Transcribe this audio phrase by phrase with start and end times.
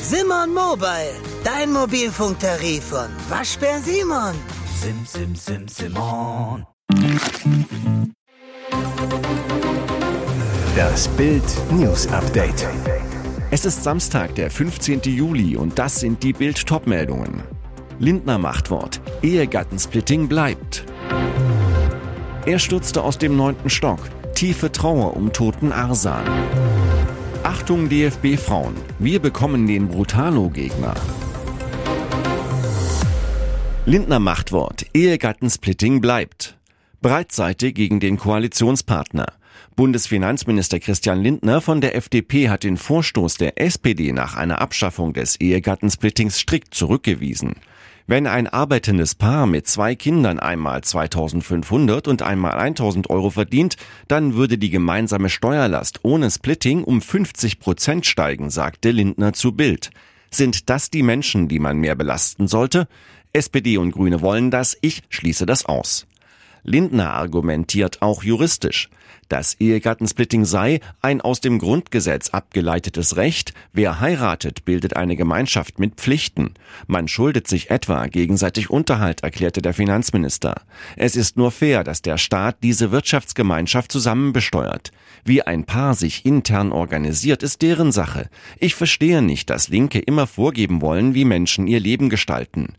[0.00, 1.14] Simon Mobile,
[1.44, 4.34] dein Mobilfunktarif von Waschbär Simon.
[4.80, 6.64] Sim, sim, sim, Simon.
[10.74, 11.42] Das Bild
[11.72, 12.66] News Update.
[13.50, 15.00] Es ist Samstag, der 15.
[15.04, 17.42] Juli und das sind die Bild Topmeldungen.
[17.98, 19.00] Lindner Machtwort.
[19.22, 20.84] Ehegattensplitting bleibt.
[22.46, 24.00] Er stürzte aus dem neunten Stock.
[24.34, 26.24] Tiefe Trauer um toten Arsan.
[27.46, 28.74] Achtung DFB Frauen.
[28.98, 30.94] Wir bekommen den Brutalo-Gegner.
[33.84, 34.86] Lindner Machtwort.
[34.92, 36.58] Ehegattensplitting bleibt.
[37.02, 39.26] Breitseite gegen den Koalitionspartner.
[39.76, 45.36] Bundesfinanzminister Christian Lindner von der FDP hat den Vorstoß der SPD nach einer Abschaffung des
[45.36, 47.54] Ehegattensplittings strikt zurückgewiesen.
[48.08, 54.34] Wenn ein arbeitendes Paar mit zwei Kindern einmal 2500 und einmal 1000 Euro verdient, dann
[54.34, 59.90] würde die gemeinsame Steuerlast ohne Splitting um 50 Prozent steigen, sagte Lindner zu Bild.
[60.30, 62.86] Sind das die Menschen, die man mehr belasten sollte?
[63.32, 66.06] SPD und Grüne wollen das, ich schließe das aus.
[66.66, 68.90] Lindner argumentiert auch juristisch.
[69.28, 73.54] Das Ehegattensplitting sei ein aus dem Grundgesetz abgeleitetes Recht.
[73.72, 76.54] Wer heiratet, bildet eine Gemeinschaft mit Pflichten.
[76.86, 80.62] Man schuldet sich etwa gegenseitig Unterhalt, erklärte der Finanzminister.
[80.96, 84.92] Es ist nur fair, dass der Staat diese Wirtschaftsgemeinschaft zusammen besteuert.
[85.24, 88.28] Wie ein Paar sich intern organisiert, ist deren Sache.
[88.60, 92.74] Ich verstehe nicht, dass Linke immer vorgeben wollen, wie Menschen ihr Leben gestalten.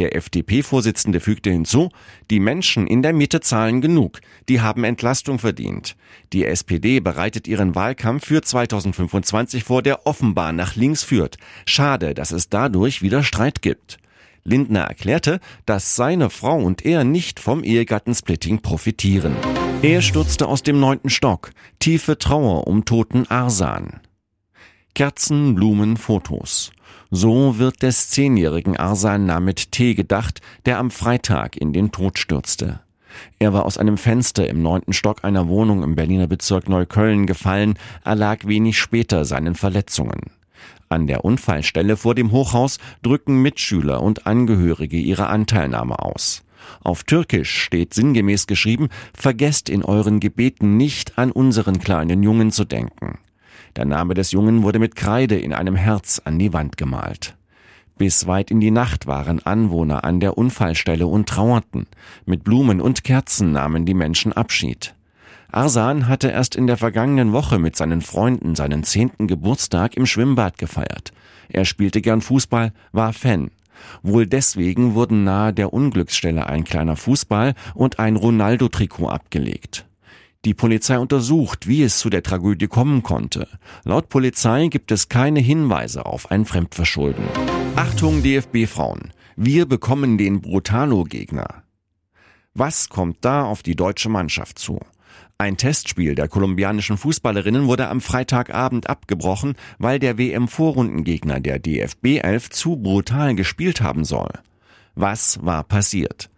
[0.00, 1.90] Der FDP-Vorsitzende fügte hinzu,
[2.30, 5.94] die Menschen in der Mitte zahlen genug, die haben Entlastung verdient.
[6.32, 11.36] Die SPD bereitet ihren Wahlkampf für 2025 vor, der offenbar nach links führt.
[11.66, 13.98] Schade, dass es dadurch wieder Streit gibt.
[14.42, 19.36] Lindner erklärte, dass seine Frau und er nicht vom Ehegattensplitting profitieren.
[19.82, 21.50] Er stürzte aus dem neunten Stock.
[21.78, 24.00] Tiefe Trauer um toten Arsan.
[24.94, 26.72] Kerzen, Blumen, Fotos.
[27.12, 29.94] So wird des zehnjährigen Arsan Namit T.
[29.94, 32.80] gedacht, der am Freitag in den Tod stürzte.
[33.40, 37.74] Er war aus einem Fenster im neunten Stock einer Wohnung im Berliner Bezirk Neukölln gefallen,
[38.04, 40.30] erlag wenig später seinen Verletzungen.
[40.88, 46.44] An der Unfallstelle vor dem Hochhaus drücken Mitschüler und Angehörige ihre Anteilnahme aus.
[46.84, 52.64] Auf Türkisch steht sinngemäß geschrieben, vergesst in euren Gebeten nicht an unseren kleinen Jungen zu
[52.64, 53.18] denken.
[53.76, 57.36] Der Name des Jungen wurde mit Kreide in einem Herz an die Wand gemalt.
[57.96, 61.86] Bis weit in die Nacht waren Anwohner an der Unfallstelle und trauerten.
[62.24, 64.94] Mit Blumen und Kerzen nahmen die Menschen Abschied.
[65.52, 70.58] Arsan hatte erst in der vergangenen Woche mit seinen Freunden seinen zehnten Geburtstag im Schwimmbad
[70.58, 71.12] gefeiert.
[71.48, 73.50] Er spielte gern Fußball, war Fan.
[74.02, 79.86] Wohl deswegen wurden nahe der Unglücksstelle ein kleiner Fußball und ein Ronaldo-Trikot abgelegt.
[80.46, 83.46] Die Polizei untersucht, wie es zu der Tragödie kommen konnte.
[83.84, 87.24] Laut Polizei gibt es keine Hinweise auf ein Fremdverschulden.
[87.76, 91.64] Achtung DFB-Frauen, wir bekommen den Brutalo-Gegner.
[92.54, 94.80] Was kommt da auf die deutsche Mannschaft zu?
[95.36, 102.48] Ein Testspiel der kolumbianischen Fußballerinnen wurde am Freitagabend abgebrochen, weil der WM-Vorrundengegner der DFB 11
[102.48, 104.30] zu brutal gespielt haben soll.
[104.94, 106.30] Was war passiert?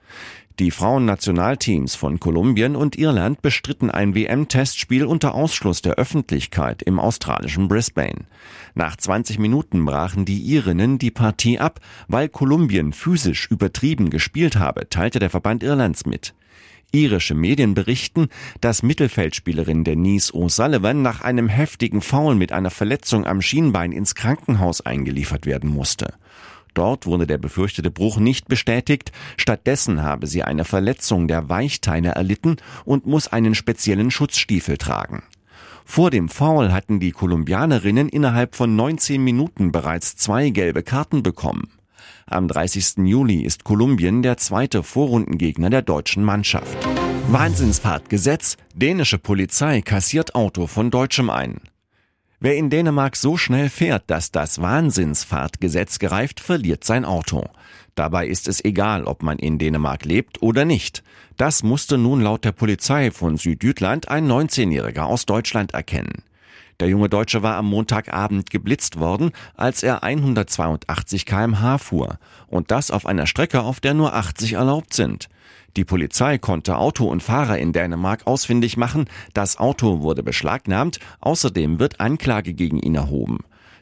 [0.59, 7.69] Die Frauennationalteams von Kolumbien und Irland bestritten ein WM-Testspiel unter Ausschluss der Öffentlichkeit im australischen
[7.69, 8.27] Brisbane.
[8.75, 14.91] Nach 20 Minuten brachen die Irinnen die Partie ab, weil Kolumbien physisch übertrieben gespielt habe,
[14.91, 16.35] teilte der Verband Irlands mit.
[16.93, 18.29] Irische Medien berichten,
[18.61, 24.83] dass Mittelfeldspielerin Denise O'Sullivan nach einem heftigen Foul mit einer Verletzung am Schienbein ins Krankenhaus
[24.83, 26.13] eingeliefert werden musste.
[26.75, 32.57] Dort wurde der befürchtete Bruch nicht bestätigt, stattdessen habe sie eine Verletzung der Weichteile erlitten
[32.85, 35.23] und muss einen speziellen Schutzstiefel tragen.
[35.85, 41.71] Vor dem Foul hatten die Kolumbianerinnen innerhalb von 19 Minuten bereits zwei gelbe Karten bekommen.
[42.27, 42.99] Am 30.
[43.05, 46.77] Juli ist Kolumbien der zweite Vorrundengegner der deutschen Mannschaft.
[47.29, 48.57] Wahnsinnsfahrtgesetz.
[48.75, 51.61] Dänische Polizei kassiert Auto von Deutschem ein.
[52.45, 57.45] Wer in Dänemark so schnell fährt, dass das Wahnsinnsfahrtgesetz gereift, verliert sein Auto.
[57.95, 61.05] Dabei ist es egal, ob man in Dänemark lebt oder nicht.
[61.37, 66.25] Das musste nun laut der Polizei von Südjütland ein 19-Jähriger aus Deutschland erkennen.
[66.81, 72.19] Der junge Deutsche war am Montagabend geblitzt worden, als er 182 kmh fuhr.
[72.49, 75.29] Und das auf einer Strecke, auf der nur 80 erlaubt sind.
[75.77, 79.07] Die Polizei konnte Auto und Fahrer in Dänemark ausfindig machen.
[79.33, 80.99] Das Auto wurde beschlagnahmt.
[81.21, 83.39] Außerdem wird Anklage gegen ihn erhoben.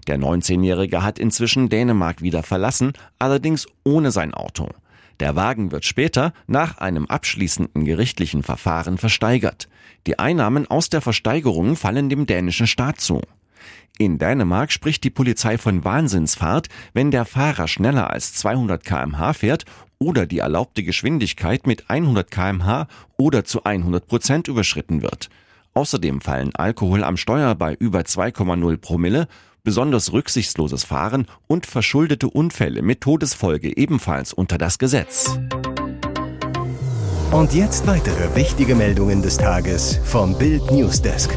[0.06, 4.68] Der 19-Jährige hat inzwischen Dänemark wieder verlassen, allerdings ohne sein Auto.
[5.20, 9.68] Der Wagen wird später nach einem abschließenden gerichtlichen Verfahren versteigert.
[10.06, 13.20] Die Einnahmen aus der Versteigerung fallen dem dänischen Staat zu.
[13.98, 19.66] In Dänemark spricht die Polizei von Wahnsinnsfahrt, wenn der Fahrer schneller als 200 kmh fährt
[19.98, 22.88] oder die erlaubte Geschwindigkeit mit 100 kmh
[23.18, 25.28] oder zu 100 Prozent überschritten wird.
[25.74, 29.28] Außerdem fallen Alkohol am Steuer bei über 2,0 Promille,
[29.62, 35.38] besonders rücksichtsloses Fahren und verschuldete Unfälle mit Todesfolge ebenfalls unter das Gesetz.
[37.32, 41.30] Und jetzt weitere wichtige Meldungen des Tages vom Bild Newsdesk.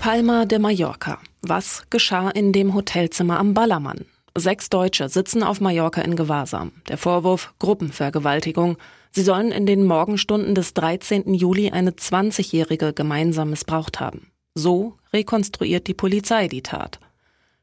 [0.00, 1.18] Palma de Mallorca.
[1.40, 4.04] Was geschah in dem Hotelzimmer am Ballermann?
[4.36, 6.72] Sechs Deutsche sitzen auf Mallorca in Gewahrsam.
[6.88, 8.76] Der Vorwurf Gruppenvergewaltigung.
[9.12, 11.32] Sie sollen in den Morgenstunden des 13.
[11.32, 14.26] Juli eine 20-Jährige gemeinsam missbraucht haben.
[14.56, 17.00] So rekonstruiert die Polizei die Tat.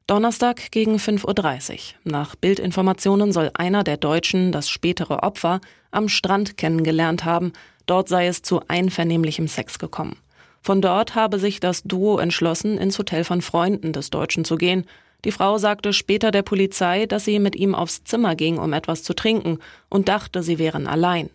[0.08, 1.78] Donnerstag gegen 5.30 Uhr.
[2.04, 5.62] Nach Bildinformationen soll einer der Deutschen das spätere Opfer
[5.92, 7.54] am Strand kennengelernt haben.
[7.86, 10.18] Dort sei es zu einvernehmlichem Sex gekommen.
[10.62, 14.86] Von dort habe sich das Duo entschlossen, ins Hotel von Freunden des Deutschen zu gehen.
[15.24, 19.02] Die Frau sagte später der Polizei, dass sie mit ihm aufs Zimmer ging, um etwas
[19.04, 21.30] zu trinken und dachte, sie wären allein.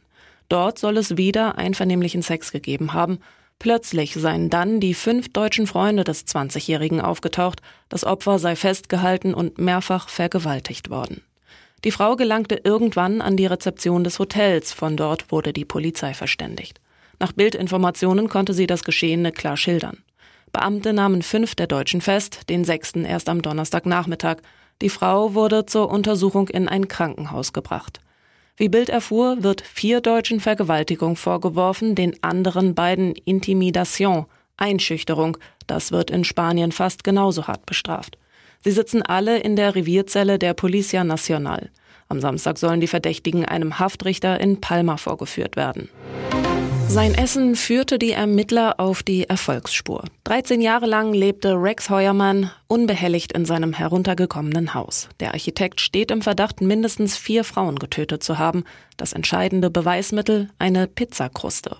[0.50, 3.20] Dort soll es wieder einvernehmlichen Sex gegeben haben.
[3.58, 7.62] Plötzlich seien dann die fünf deutschen Freunde des 20-Jährigen aufgetaucht.
[7.88, 11.22] Das Opfer sei festgehalten und mehrfach vergewaltigt worden.
[11.84, 14.72] Die Frau gelangte irgendwann an die Rezeption des Hotels.
[14.72, 16.80] Von dort wurde die Polizei verständigt.
[17.18, 20.02] Nach Bildinformationen konnte sie das Geschehene klar schildern.
[20.52, 24.38] Beamte nahmen fünf der Deutschen fest, den sechsten erst am Donnerstagnachmittag.
[24.82, 28.00] Die Frau wurde zur Untersuchung in ein Krankenhaus gebracht.
[28.58, 34.24] Wie Bild erfuhr, wird vier Deutschen Vergewaltigung vorgeworfen, den anderen beiden Intimidation,
[34.56, 35.36] Einschüchterung.
[35.66, 38.16] Das wird in Spanien fast genauso hart bestraft.
[38.64, 41.70] Sie sitzen alle in der Revierzelle der Policia Nacional.
[42.08, 45.90] Am Samstag sollen die Verdächtigen einem Haftrichter in Palma vorgeführt werden.
[46.88, 50.04] Sein Essen führte die Ermittler auf die Erfolgsspur.
[50.24, 55.08] 13 Jahre lang lebte Rex Heuermann unbehelligt in seinem heruntergekommenen Haus.
[55.20, 58.64] Der Architekt steht im Verdacht, mindestens vier Frauen getötet zu haben.
[58.96, 61.76] Das entscheidende Beweismittel eine Pizzakruste.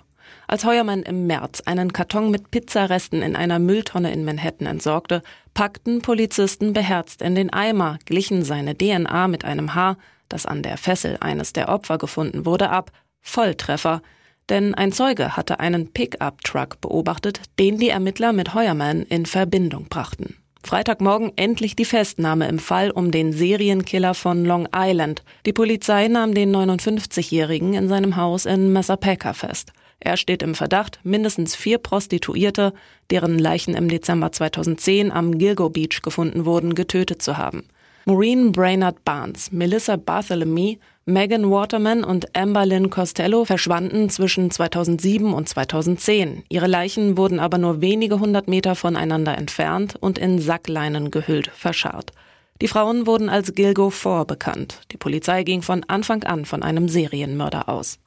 [0.47, 5.23] Als Heuermann im März einen Karton mit Pizzaresten in einer Mülltonne in Manhattan entsorgte,
[5.53, 9.97] packten Polizisten beherzt in den Eimer, glichen seine DNA mit einem Haar,
[10.29, 12.91] das an der Fessel eines der Opfer gefunden wurde, ab.
[13.21, 14.01] Volltreffer
[14.49, 20.35] denn ein Zeuge hatte einen Pickup-Truck beobachtet, den die Ermittler mit Heuermann in Verbindung brachten.
[20.63, 25.23] Freitagmorgen endlich die Festnahme im Fall um den Serienkiller von Long Island.
[25.45, 29.71] Die Polizei nahm den 59-Jährigen in seinem Haus in Massapequa fest.
[29.99, 32.73] Er steht im Verdacht, mindestens vier Prostituierte,
[33.09, 37.63] deren Leichen im Dezember 2010 am Gilgo Beach gefunden wurden, getötet zu haben.
[38.05, 40.75] Maureen Brainerd Barnes, Melissa Bartholomew,
[41.09, 46.43] Megan Waterman und Amber Lynn Costello verschwanden zwischen 2007 und 2010.
[46.49, 52.11] Ihre Leichen wurden aber nur wenige hundert Meter voneinander entfernt und in Sackleinen gehüllt verscharrt.
[52.59, 54.81] Die Frauen wurden als Gilgo 4 bekannt.
[54.91, 57.99] Die Polizei ging von Anfang an von einem Serienmörder aus.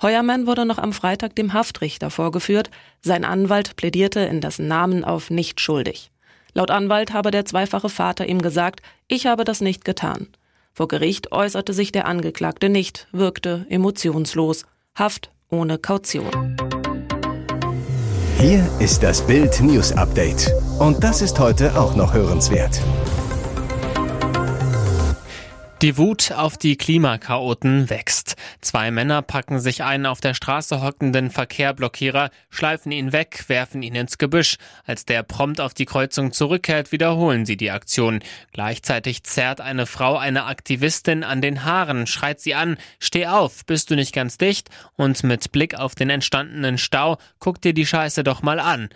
[0.00, 2.70] Heuermann wurde noch am Freitag dem Haftrichter vorgeführt.
[3.02, 6.10] Sein Anwalt plädierte in dessen Namen auf nicht schuldig.
[6.54, 10.28] Laut Anwalt habe der zweifache Vater ihm gesagt, ich habe das nicht getan.
[10.76, 14.66] Vor Gericht äußerte sich der Angeklagte nicht, wirkte emotionslos.
[14.94, 16.54] Haft ohne Kaution.
[18.38, 20.52] Hier ist das Bild News Update.
[20.78, 22.78] Und das ist heute auch noch hörenswert.
[25.82, 28.36] Die Wut auf die Klimakaoten wächst.
[28.62, 33.94] Zwei Männer packen sich einen auf der Straße hockenden Verkehrblockierer, schleifen ihn weg, werfen ihn
[33.94, 34.56] ins Gebüsch.
[34.86, 38.20] Als der prompt auf die Kreuzung zurückkehrt, wiederholen sie die Aktion.
[38.52, 43.90] Gleichzeitig zerrt eine Frau eine Aktivistin an den Haaren, schreit sie an, steh auf, bist
[43.90, 44.70] du nicht ganz dicht?
[44.96, 48.88] Und mit Blick auf den entstandenen Stau, guck dir die Scheiße doch mal an.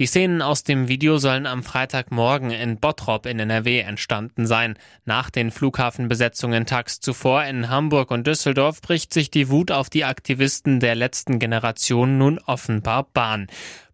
[0.00, 4.76] Die Szenen aus dem Video sollen am Freitagmorgen in Bottrop in NRW entstanden sein.
[5.04, 10.04] Nach den Flughafenbesetzungen tags zuvor in Hamburg und Düsseldorf bricht sich die Wut auf die
[10.04, 13.46] Aktivisten der letzten Generation nun offenbar Bahn.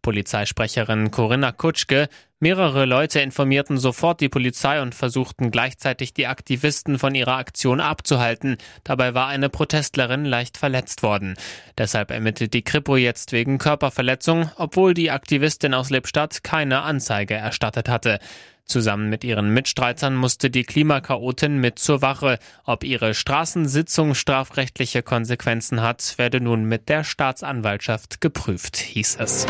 [0.02, 2.08] Polizeisprecherin Corinna Kutschke.
[2.38, 8.56] Mehrere Leute informierten sofort die Polizei und versuchten gleichzeitig die Aktivisten von ihrer Aktion abzuhalten.
[8.82, 11.34] Dabei war eine Protestlerin leicht verletzt worden.
[11.76, 17.88] Deshalb ermittelt die Kripo jetzt wegen Körperverletzung, obwohl die Aktivistin aus Lippstadt keine Anzeige erstattet
[17.88, 18.20] hatte.
[18.70, 22.38] Zusammen mit ihren Mitstreitern musste die Klimakaotin mit zur Wache.
[22.64, 29.44] Ob ihre Straßensitzung strafrechtliche Konsequenzen hat, werde nun mit der Staatsanwaltschaft geprüft, hieß es.